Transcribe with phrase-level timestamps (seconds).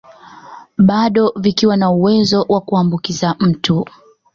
[0.77, 3.85] Bado vikiwa na uwezo wa kuambukiza mtu